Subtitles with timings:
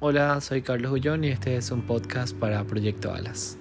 [0.00, 3.58] Hola, soy Carlos Ullón y este es un podcast para Proyecto Alas.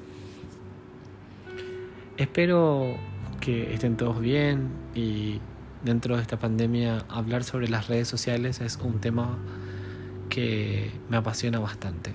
[2.15, 2.95] Espero
[3.39, 5.39] que estén todos bien y
[5.83, 9.39] dentro de esta pandemia hablar sobre las redes sociales es un tema
[10.29, 12.13] que me apasiona bastante.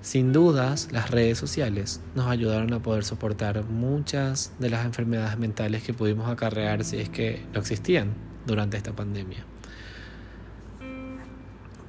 [0.00, 5.82] Sin dudas, las redes sociales nos ayudaron a poder soportar muchas de las enfermedades mentales
[5.82, 8.14] que pudimos acarrear si es que no existían
[8.46, 9.44] durante esta pandemia.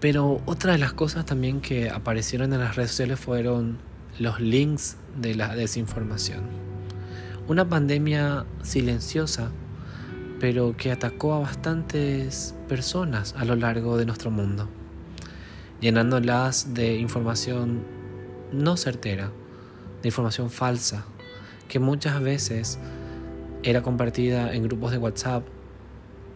[0.06, 3.80] Pero otra de las cosas también que aparecieron en las redes sociales fueron
[4.20, 6.44] los links de la desinformación.
[7.48, 9.50] Una pandemia silenciosa,
[10.40, 14.70] pero que atacó a bastantes personas a lo largo de nuestro mundo,
[15.82, 17.82] llenándolas de información
[18.52, 19.32] no certera,
[20.04, 21.04] de información falsa,
[21.68, 22.78] que muchas veces
[23.64, 25.48] era compartida en grupos de WhatsApp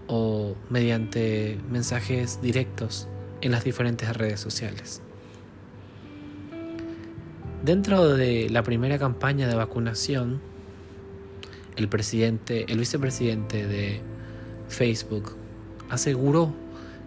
[0.07, 3.07] o mediante mensajes directos
[3.41, 5.01] en las diferentes redes sociales.
[7.63, 10.41] Dentro de la primera campaña de vacunación,
[11.75, 14.01] el presidente, el vicepresidente de
[14.67, 15.35] Facebook
[15.89, 16.53] aseguró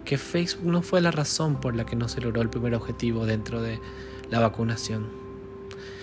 [0.05, 3.25] que Facebook no fue la razón por la que no se logró el primer objetivo
[3.25, 3.79] dentro de
[4.29, 5.07] la vacunación.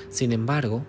[0.09, 0.85] Sin embargo,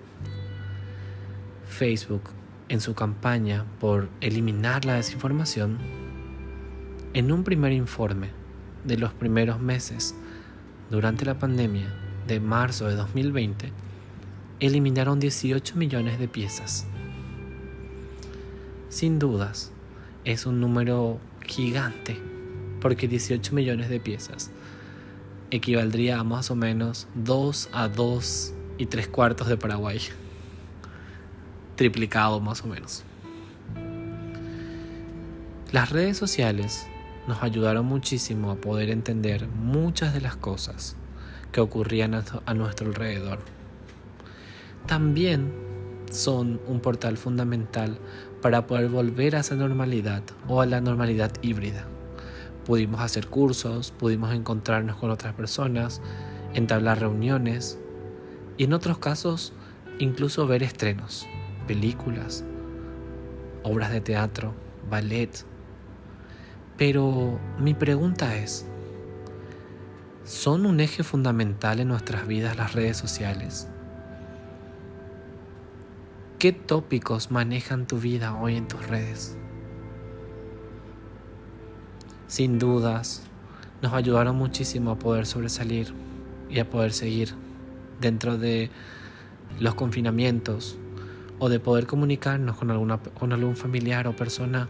[1.67, 2.23] Facebook
[2.69, 5.77] en su campaña por eliminar la desinformación,
[7.13, 8.40] en un primer informe
[8.83, 10.15] de los primeros meses
[10.89, 11.93] durante la pandemia
[12.27, 13.71] de marzo de 2020,
[14.59, 16.85] eliminaron 18 millones de piezas.
[18.89, 19.71] Sin dudas,
[20.25, 22.19] es un número gigante,
[22.79, 24.51] porque 18 millones de piezas
[25.49, 29.99] equivaldría a más o menos 2 a 2 y 3 cuartos de Paraguay.
[31.75, 33.03] Triplicado más o menos.
[35.71, 36.85] Las redes sociales
[37.27, 40.95] nos ayudaron muchísimo a poder entender muchas de las cosas
[41.51, 42.13] que ocurrían
[42.45, 43.39] a nuestro alrededor.
[44.87, 45.53] También
[46.09, 47.97] son un portal fundamental
[48.41, 51.85] para poder volver a esa normalidad o a la normalidad híbrida.
[52.65, 56.01] Pudimos hacer cursos, pudimos encontrarnos con otras personas,
[56.53, 57.79] entablar reuniones
[58.57, 59.53] y en otros casos
[59.99, 61.27] incluso ver estrenos,
[61.67, 62.43] películas,
[63.63, 64.53] obras de teatro,
[64.89, 65.45] ballet,
[66.81, 68.65] pero mi pregunta es,
[70.23, 73.67] ¿son un eje fundamental en nuestras vidas las redes sociales?
[76.39, 79.37] ¿Qué tópicos manejan tu vida hoy en tus redes?
[82.25, 83.27] Sin dudas,
[83.83, 85.93] nos ayudaron muchísimo a poder sobresalir
[86.49, 87.35] y a poder seguir
[87.99, 88.71] dentro de
[89.59, 90.79] los confinamientos
[91.37, 94.67] o de poder comunicarnos con, alguna, con algún familiar o persona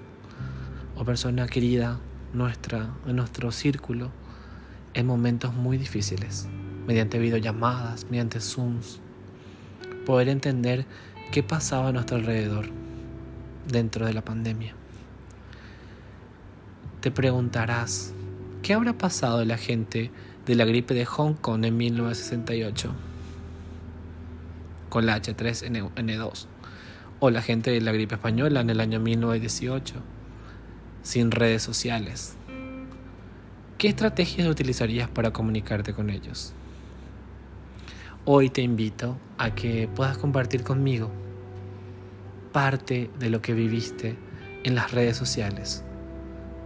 [1.01, 1.99] o persona querida
[2.31, 4.11] nuestra, en nuestro círculo
[4.93, 6.47] en momentos muy difíciles,
[6.85, 8.99] mediante videollamadas, mediante Zooms,
[10.05, 10.85] poder entender
[11.31, 12.67] qué pasaba a nuestro alrededor
[13.67, 14.75] dentro de la pandemia.
[16.99, 18.13] Te preguntarás,
[18.61, 20.11] ¿qué habrá pasado de la gente
[20.45, 22.93] de la gripe de Hong Kong en 1968
[24.89, 26.45] con la H3N2
[27.19, 30.20] o la gente de la gripe española en el año 1918?
[31.03, 32.35] Sin redes sociales,
[33.77, 36.53] ¿qué estrategias utilizarías para comunicarte con ellos?
[38.25, 41.09] Hoy te invito a que puedas compartir conmigo
[42.51, 44.15] parte de lo que viviste
[44.63, 45.83] en las redes sociales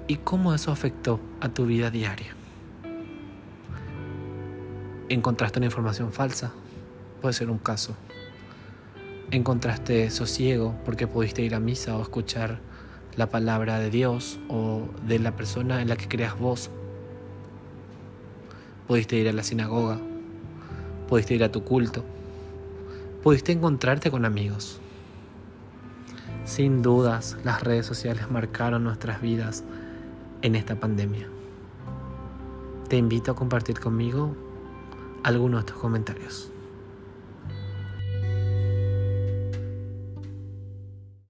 [0.07, 2.35] y cómo eso afectó a tu vida diaria.
[5.07, 6.51] ¿Encontraste una información falsa?
[7.21, 7.95] Puede ser un caso.
[9.31, 12.59] ¿Encontraste sosiego porque pudiste ir a misa o escuchar
[13.17, 16.69] la palabra de Dios o de la persona en la que creas vos.
[18.87, 19.99] Pudiste ir a la sinagoga,
[21.07, 22.03] pudiste ir a tu culto,
[23.23, 24.79] pudiste encontrarte con amigos.
[26.45, 29.63] Sin dudas, las redes sociales marcaron nuestras vidas
[30.41, 31.27] en esta pandemia.
[32.87, 34.35] Te invito a compartir conmigo
[35.23, 36.51] algunos de tus comentarios.